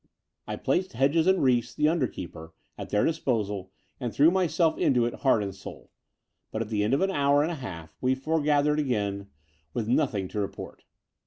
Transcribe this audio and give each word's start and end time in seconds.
I 0.47 0.55
placed 0.55 0.93
Hedges 0.93 1.27
and 1.27 1.43
Reece, 1.43 1.75
the 1.75 1.85
tinderkeeper, 1.85 2.53
at 2.75 2.89
their 2.89 3.05
disposal, 3.05 3.69
and 3.99 4.11
threw 4.11 4.31
myself 4.31 4.75
into 4.79 5.05
it 5.05 5.13
heart 5.13 5.43
and 5.43 5.53
soul; 5.53 5.91
but 6.51 6.63
at 6.63 6.69
the 6.69 6.83
end 6.83 6.95
of 6.95 7.03
ah 7.03 7.11
hour 7.13 7.43
and 7.43 7.51
a 7.51 7.61
half 7.61 7.95
we 8.01 8.15
for 8.15 8.41
gathered 8.41 8.79
again 8.79 9.29
with 9.75 9.87
nothing 9.87 10.27
to 10.29 10.39
report. 10.39 10.85